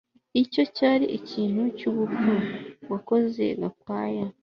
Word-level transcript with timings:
Icyo 0.41 0.63
cyari 0.75 1.05
ikintu 1.17 1.61
cyubupfu 1.77 2.33
wakoze 2.91 3.43
Gakwaya 3.61 4.25